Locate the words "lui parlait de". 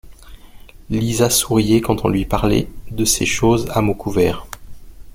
2.09-3.05